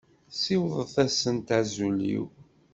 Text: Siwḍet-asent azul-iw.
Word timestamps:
Siwḍet-asent 0.41 1.49
azul-iw. 1.59 2.25